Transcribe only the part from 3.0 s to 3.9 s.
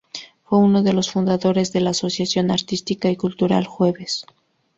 y Cultural